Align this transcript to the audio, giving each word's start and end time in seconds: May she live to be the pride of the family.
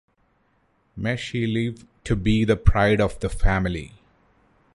May 0.97 1.15
she 1.15 1.45
live 1.45 1.85
to 2.05 2.15
be 2.15 2.43
the 2.43 2.55
pride 2.57 2.99
of 2.99 3.19
the 3.19 3.29
family. 3.29 3.91